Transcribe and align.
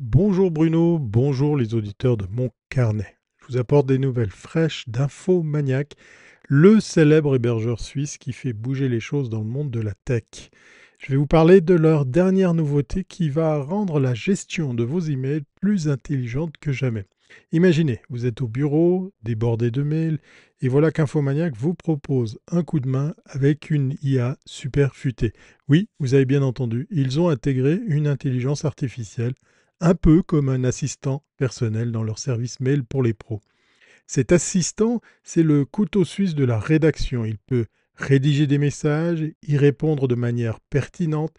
Bonjour 0.00 0.52
Bruno, 0.52 0.96
bonjour 1.00 1.56
les 1.56 1.74
auditeurs 1.74 2.16
de 2.16 2.26
mon 2.30 2.50
carnet. 2.70 3.16
Je 3.40 3.46
vous 3.48 3.56
apporte 3.56 3.88
des 3.88 3.98
nouvelles 3.98 4.30
fraîches 4.30 4.88
d'Infomaniac, 4.88 5.96
le 6.46 6.78
célèbre 6.78 7.34
hébergeur 7.34 7.80
suisse 7.80 8.16
qui 8.16 8.32
fait 8.32 8.52
bouger 8.52 8.88
les 8.88 9.00
choses 9.00 9.28
dans 9.28 9.40
le 9.40 9.48
monde 9.48 9.72
de 9.72 9.80
la 9.80 9.94
tech. 10.04 10.22
Je 11.00 11.10
vais 11.10 11.16
vous 11.16 11.26
parler 11.26 11.60
de 11.60 11.74
leur 11.74 12.06
dernière 12.06 12.54
nouveauté 12.54 13.02
qui 13.02 13.28
va 13.28 13.60
rendre 13.60 13.98
la 13.98 14.14
gestion 14.14 14.72
de 14.72 14.84
vos 14.84 15.00
emails 15.00 15.42
plus 15.60 15.88
intelligente 15.88 16.54
que 16.60 16.70
jamais. 16.70 17.06
Imaginez, 17.50 18.00
vous 18.08 18.24
êtes 18.24 18.40
au 18.40 18.46
bureau, 18.46 19.12
débordé 19.24 19.72
de 19.72 19.82
mails, 19.82 20.20
et 20.60 20.68
voilà 20.68 20.92
qu'Infomaniac 20.92 21.56
vous 21.56 21.74
propose 21.74 22.38
un 22.46 22.62
coup 22.62 22.78
de 22.78 22.88
main 22.88 23.14
avec 23.26 23.68
une 23.68 23.96
IA 24.04 24.38
super 24.46 24.94
futée. 24.94 25.32
Oui, 25.68 25.88
vous 25.98 26.14
avez 26.14 26.24
bien 26.24 26.42
entendu, 26.42 26.86
ils 26.92 27.18
ont 27.18 27.30
intégré 27.30 27.80
une 27.88 28.06
intelligence 28.06 28.64
artificielle, 28.64 29.34
un 29.80 29.94
peu 29.94 30.22
comme 30.22 30.48
un 30.48 30.64
assistant 30.64 31.22
personnel 31.36 31.92
dans 31.92 32.02
leur 32.02 32.18
service 32.18 32.60
mail 32.60 32.84
pour 32.84 33.02
les 33.02 33.14
pros. 33.14 33.40
Cet 34.06 34.32
assistant, 34.32 35.00
c'est 35.22 35.42
le 35.42 35.64
couteau 35.64 36.04
suisse 36.04 36.34
de 36.34 36.44
la 36.44 36.58
rédaction. 36.58 37.24
Il 37.24 37.38
peut 37.38 37.66
rédiger 37.94 38.46
des 38.46 38.58
messages, 38.58 39.24
y 39.46 39.56
répondre 39.56 40.08
de 40.08 40.14
manière 40.14 40.60
pertinente, 40.60 41.34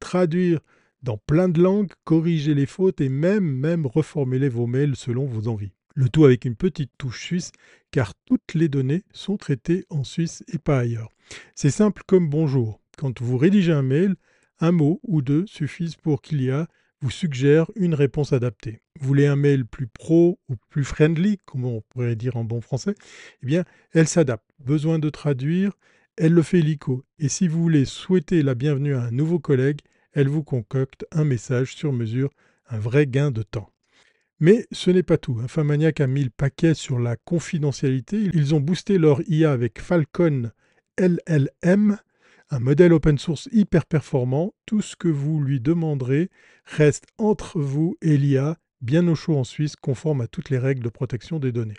traduire 0.00 0.60
dans 1.02 1.18
plein 1.18 1.48
de 1.48 1.60
langues, 1.60 1.92
corriger 2.04 2.54
les 2.54 2.66
fautes 2.66 3.00
et 3.00 3.10
même, 3.10 3.44
même 3.44 3.86
reformuler 3.86 4.48
vos 4.48 4.66
mails 4.66 4.96
selon 4.96 5.26
vos 5.26 5.48
envies. 5.48 5.72
Le 5.94 6.08
tout 6.08 6.24
avec 6.24 6.44
une 6.44 6.56
petite 6.56 6.92
touche 6.98 7.22
suisse, 7.22 7.52
car 7.90 8.14
toutes 8.24 8.54
les 8.54 8.68
données 8.68 9.02
sont 9.12 9.36
traitées 9.36 9.84
en 9.90 10.02
Suisse 10.02 10.42
et 10.52 10.58
pas 10.58 10.78
ailleurs. 10.78 11.10
C'est 11.54 11.70
simple 11.70 12.02
comme 12.06 12.28
bonjour. 12.28 12.80
Quand 12.96 13.20
vous 13.20 13.36
rédigez 13.36 13.72
un 13.72 13.82
mail, 13.82 14.16
un 14.60 14.72
mot 14.72 15.00
ou 15.04 15.22
deux 15.22 15.46
suffisent 15.46 15.96
pour 15.96 16.22
qu'il 16.22 16.42
y 16.42 16.50
a 16.50 16.66
vous 17.04 17.10
suggère 17.10 17.70
une 17.76 17.92
réponse 17.92 18.32
adaptée. 18.32 18.80
Vous 18.98 19.06
voulez 19.06 19.26
un 19.26 19.36
mail 19.36 19.66
plus 19.66 19.86
pro 19.86 20.38
ou 20.48 20.54
plus 20.70 20.84
friendly, 20.84 21.36
comme 21.44 21.66
on 21.66 21.82
pourrait 21.90 22.16
dire 22.16 22.38
en 22.38 22.44
bon 22.44 22.62
français 22.62 22.94
Eh 23.42 23.46
bien, 23.46 23.64
elle 23.92 24.08
s'adapte. 24.08 24.48
Besoin 24.58 24.98
de 24.98 25.10
traduire, 25.10 25.72
elle 26.16 26.32
le 26.32 26.40
fait 26.40 26.62
lico. 26.62 27.04
Et 27.18 27.28
si 27.28 27.46
vous 27.46 27.60
voulez 27.60 27.84
souhaiter 27.84 28.42
la 28.42 28.54
bienvenue 28.54 28.94
à 28.94 29.02
un 29.02 29.10
nouveau 29.10 29.38
collègue, 29.38 29.80
elle 30.14 30.28
vous 30.28 30.42
concocte 30.42 31.04
un 31.12 31.24
message 31.24 31.74
sur 31.74 31.92
mesure, 31.92 32.30
un 32.70 32.78
vrai 32.78 33.06
gain 33.06 33.30
de 33.30 33.42
temps. 33.42 33.68
Mais 34.40 34.66
ce 34.72 34.90
n'est 34.90 35.02
pas 35.02 35.18
tout. 35.18 35.38
Infamaniac 35.44 36.00
a 36.00 36.06
mis 36.06 36.24
le 36.24 36.30
paquet 36.30 36.72
sur 36.72 36.98
la 36.98 37.16
confidentialité. 37.16 38.30
Ils 38.32 38.54
ont 38.54 38.60
boosté 38.60 38.96
leur 38.96 39.20
IA 39.28 39.52
avec 39.52 39.78
Falcon 39.78 40.50
LLM, 40.98 41.98
un 42.50 42.60
modèle 42.60 42.92
open 42.92 43.18
source 43.18 43.48
hyper 43.52 43.86
performant. 43.86 44.54
Tout 44.66 44.82
ce 44.82 44.96
que 44.96 45.08
vous 45.08 45.40
lui 45.40 45.60
demanderez 45.60 46.30
reste 46.64 47.06
entre 47.18 47.60
vous 47.60 47.96
et 48.02 48.16
l'IA, 48.16 48.56
bien 48.80 49.06
au 49.08 49.14
chaud 49.14 49.36
en 49.36 49.44
Suisse, 49.44 49.76
conforme 49.76 50.20
à 50.20 50.26
toutes 50.26 50.50
les 50.50 50.58
règles 50.58 50.82
de 50.82 50.88
protection 50.88 51.38
des 51.38 51.52
données. 51.52 51.76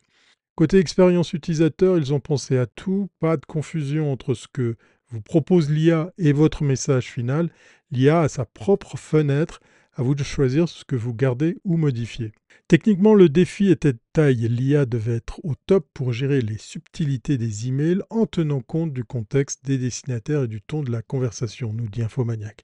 Côté 0.55 0.77
expérience 0.77 1.33
utilisateur, 1.33 1.97
ils 1.97 2.13
ont 2.13 2.19
pensé 2.19 2.57
à 2.57 2.65
tout, 2.65 3.09
pas 3.19 3.37
de 3.37 3.45
confusion 3.45 4.11
entre 4.11 4.33
ce 4.33 4.47
que 4.47 4.77
vous 5.09 5.21
propose 5.21 5.69
l'IA 5.69 6.13
et 6.17 6.33
votre 6.33 6.63
message 6.63 7.11
final. 7.11 7.49
L'IA 7.91 8.21
a 8.21 8.29
sa 8.29 8.45
propre 8.45 8.97
fenêtre, 8.97 9.59
à 9.95 10.03
vous 10.03 10.15
de 10.15 10.23
choisir 10.23 10.67
ce 10.69 10.83
que 10.83 10.95
vous 10.95 11.13
gardez 11.13 11.57
ou 11.63 11.77
modifiez. 11.77 12.33
Techniquement, 12.67 13.13
le 13.13 13.29
défi 13.29 13.69
était 13.69 13.93
de 13.93 13.99
taille. 14.11 14.47
L'IA 14.49 14.85
devait 14.85 15.15
être 15.15 15.39
au 15.43 15.53
top 15.67 15.87
pour 15.93 16.13
gérer 16.13 16.41
les 16.41 16.57
subtilités 16.57 17.37
des 17.37 17.67
emails 17.67 18.01
en 18.09 18.25
tenant 18.25 18.61
compte 18.61 18.91
du 18.91 19.03
contexte 19.03 19.63
des 19.65 19.77
destinataires 19.77 20.43
et 20.43 20.47
du 20.47 20.61
ton 20.61 20.81
de 20.81 20.91
la 20.91 21.01
conversation, 21.01 21.73
nous 21.73 21.87
dit 21.87 22.01
Infomaniac. 22.01 22.63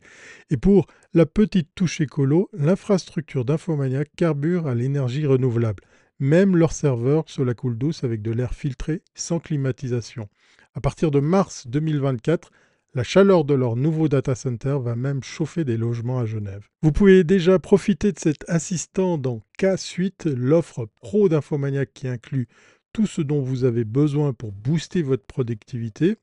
Et 0.49 0.57
pour 0.57 0.87
la 1.13 1.25
petite 1.25 1.69
touche 1.75 2.01
écolo, 2.01 2.49
l'infrastructure 2.53 3.45
d'Infomaniac 3.45 4.09
carbure 4.15 4.67
à 4.67 4.75
l'énergie 4.75 5.25
renouvelable. 5.25 5.83
Même 6.19 6.55
leur 6.55 6.71
serveur 6.71 7.23
se 7.27 7.41
la 7.41 7.53
coule 7.53 7.77
douce 7.77 8.03
avec 8.03 8.21
de 8.21 8.31
l'air 8.31 8.53
filtré 8.53 9.01
sans 9.15 9.39
climatisation. 9.39 10.27
À 10.73 10.81
partir 10.81 11.11
de 11.11 11.19
mars 11.19 11.67
2024, 11.67 12.51
la 12.93 13.03
chaleur 13.03 13.45
de 13.45 13.53
leur 13.53 13.75
nouveau 13.75 14.09
data 14.09 14.35
center 14.35 14.77
va 14.81 14.95
même 14.95 15.23
chauffer 15.23 15.63
des 15.63 15.77
logements 15.77 16.19
à 16.19 16.25
Genève. 16.25 16.67
Vous 16.81 16.91
pouvez 16.91 17.23
déjà 17.23 17.57
profiter 17.57 18.11
de 18.11 18.19
cet 18.19 18.43
assistant 18.49 19.17
dans 19.17 19.41
K-Suite, 19.57 20.25
l'offre 20.25 20.87
pro 21.01 21.29
d'Infomaniac 21.29 21.91
qui 21.93 22.07
inclut 22.07 22.47
tout 22.91 23.07
ce 23.07 23.21
dont 23.21 23.41
vous 23.41 23.63
avez 23.63 23.85
besoin 23.85 24.33
pour 24.33 24.51
booster 24.51 25.01
votre 25.01 25.25
productivité. 25.25 26.17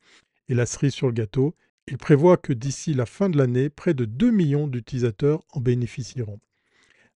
Et 0.49 0.55
la 0.55 0.67
cerise 0.67 0.93
sur 0.93 1.06
le 1.06 1.15
gâteau, 1.15 1.55
il 1.87 1.97
prévoit 1.97 2.37
que 2.37 2.53
d'ici 2.53 2.93
la 2.93 3.06
fin 3.06 3.31
de 3.31 3.39
l'année, 3.39 3.71
près 3.71 3.95
de 3.95 4.05
2 4.05 4.31
millions 4.31 4.67
d'utilisateurs 4.67 5.43
en 5.53 5.61
bénéficieront. 5.61 6.41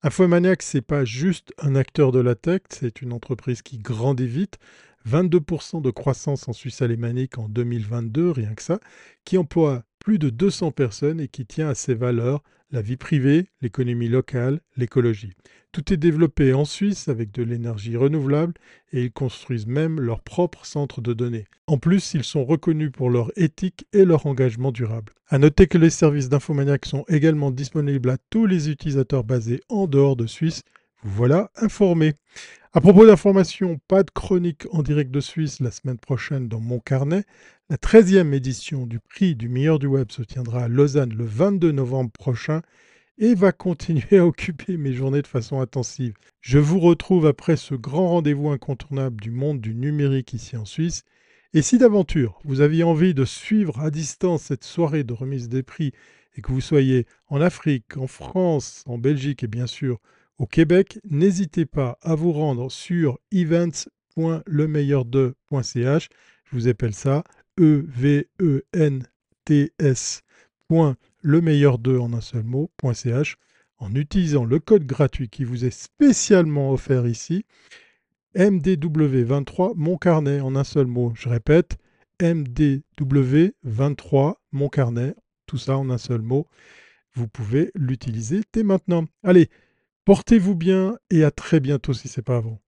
Infomaniac, 0.02 0.62
ce 0.62 0.78
n'est 0.78 0.82
pas 0.82 1.04
juste 1.04 1.52
un 1.58 1.76
acteur 1.76 2.10
de 2.10 2.18
la 2.18 2.34
tech, 2.34 2.62
c'est 2.70 3.02
une 3.02 3.12
entreprise 3.12 3.62
qui 3.62 3.78
grandit 3.78 4.26
vite 4.26 4.58
22% 5.08 5.82
de 5.82 5.90
croissance 5.90 6.48
en 6.48 6.52
Suisse 6.52 6.82
alémanique 6.82 7.38
en 7.38 7.48
2022, 7.48 8.30
rien 8.30 8.54
que 8.54 8.62
ça, 8.62 8.80
qui 9.24 9.38
emploie 9.38 9.84
plus 9.98 10.18
de 10.18 10.30
200 10.30 10.72
personnes 10.72 11.20
et 11.20 11.28
qui 11.28 11.46
tient 11.46 11.68
à 11.68 11.74
ses 11.74 11.94
valeurs 11.94 12.42
la 12.72 12.80
vie 12.80 12.96
privée, 12.96 13.48
l'économie 13.60 14.08
locale, 14.08 14.60
l'écologie. 14.76 15.34
Tout 15.72 15.92
est 15.92 15.98
développé 15.98 16.52
en 16.54 16.64
Suisse 16.64 17.08
avec 17.08 17.30
de 17.32 17.42
l'énergie 17.42 17.96
renouvelable 17.96 18.54
et 18.92 19.04
ils 19.04 19.12
construisent 19.12 19.66
même 19.66 20.00
leur 20.00 20.20
propre 20.20 20.66
centre 20.66 21.00
de 21.00 21.12
données. 21.12 21.46
En 21.66 21.78
plus, 21.78 22.14
ils 22.14 22.24
sont 22.24 22.44
reconnus 22.44 22.90
pour 22.92 23.10
leur 23.10 23.30
éthique 23.36 23.86
et 23.92 24.04
leur 24.04 24.26
engagement 24.26 24.72
durable. 24.72 25.12
À 25.28 25.38
noter 25.38 25.66
que 25.66 25.78
les 25.78 25.90
services 25.90 26.28
d'Infomaniac 26.28 26.84
sont 26.86 27.04
également 27.08 27.50
disponibles 27.50 28.10
à 28.10 28.18
tous 28.30 28.46
les 28.46 28.70
utilisateurs 28.70 29.24
basés 29.24 29.60
en 29.68 29.86
dehors 29.86 30.16
de 30.16 30.26
Suisse. 30.26 30.62
Vous 31.04 31.10
voilà 31.10 31.50
informés. 31.56 32.14
À 32.72 32.80
propos 32.80 33.04
d'informations, 33.04 33.80
pas 33.88 34.04
de 34.04 34.10
chronique 34.12 34.66
en 34.70 34.84
direct 34.84 35.10
de 35.10 35.18
Suisse 35.18 35.58
la 35.58 35.72
semaine 35.72 35.98
prochaine 35.98 36.46
dans 36.46 36.60
mon 36.60 36.78
carnet. 36.78 37.24
La 37.68 37.76
13e 37.76 38.32
édition 38.32 38.86
du 38.86 39.00
prix 39.00 39.34
du 39.34 39.48
meilleur 39.48 39.80
du 39.80 39.88
web 39.88 40.12
se 40.12 40.22
tiendra 40.22 40.64
à 40.64 40.68
Lausanne 40.68 41.12
le 41.12 41.24
22 41.24 41.72
novembre 41.72 42.12
prochain 42.12 42.62
et 43.18 43.34
va 43.34 43.50
continuer 43.50 44.18
à 44.18 44.24
occuper 44.26 44.76
mes 44.76 44.92
journées 44.92 45.22
de 45.22 45.26
façon 45.26 45.60
intensive. 45.60 46.14
Je 46.40 46.60
vous 46.60 46.78
retrouve 46.78 47.26
après 47.26 47.56
ce 47.56 47.74
grand 47.74 48.08
rendez-vous 48.08 48.50
incontournable 48.50 49.20
du 49.20 49.32
monde 49.32 49.60
du 49.60 49.74
numérique 49.74 50.34
ici 50.34 50.56
en 50.56 50.64
Suisse. 50.64 51.02
Et 51.52 51.62
si 51.62 51.78
d'aventure 51.78 52.38
vous 52.44 52.60
aviez 52.60 52.84
envie 52.84 53.12
de 53.12 53.24
suivre 53.24 53.80
à 53.80 53.90
distance 53.90 54.42
cette 54.42 54.64
soirée 54.64 55.02
de 55.02 55.14
remise 55.14 55.48
des 55.48 55.64
prix 55.64 55.90
et 56.36 56.42
que 56.42 56.52
vous 56.52 56.60
soyez 56.60 57.06
en 57.26 57.40
Afrique, 57.40 57.96
en 57.96 58.06
France, 58.06 58.84
en 58.86 58.98
Belgique 58.98 59.42
et 59.42 59.48
bien 59.48 59.66
sûr 59.66 59.98
au 60.38 60.46
Québec, 60.46 60.98
n'hésitez 61.08 61.66
pas 61.66 61.98
à 62.02 62.14
vous 62.14 62.32
rendre 62.32 62.70
sur 62.70 63.18
events.lemeilleur2.ch. 63.32 66.08
Je 66.44 66.56
vous 66.56 66.68
appelle 66.68 66.94
ça 66.94 67.24
E-V-E-N-T-S. 67.60 68.22
Le 71.20 71.42
meilleur 71.42 71.78
2 71.78 71.98
en 71.98 72.14
un 72.14 72.22
seul 72.22 72.44
mot.ch 72.44 73.36
en 73.78 73.94
utilisant 73.94 74.44
le 74.44 74.58
code 74.58 74.86
gratuit 74.86 75.28
qui 75.28 75.44
vous 75.44 75.66
est 75.66 75.70
spécialement 75.70 76.72
offert 76.72 77.06
ici, 77.06 77.44
MDW23 78.34 79.74
mon 79.76 79.98
carnet 79.98 80.40
en 80.40 80.56
un 80.56 80.64
seul 80.64 80.86
mot. 80.86 81.12
Je 81.14 81.28
répète, 81.28 81.76
MDW23 82.20 84.36
mon 84.52 84.68
carnet, 84.68 85.14
tout 85.46 85.58
ça 85.58 85.76
en 85.76 85.90
un 85.90 85.98
seul 85.98 86.22
mot. 86.22 86.46
Vous 87.14 87.28
pouvez 87.28 87.70
l'utiliser 87.74 88.40
dès 88.54 88.62
maintenant. 88.62 89.04
Allez, 89.22 89.50
Portez-vous 90.04 90.56
bien 90.56 90.96
et 91.10 91.22
à 91.22 91.30
très 91.30 91.60
bientôt 91.60 91.92
si 91.92 92.08
ce 92.08 92.20
n'est 92.20 92.24
pas 92.24 92.36
avant. 92.36 92.60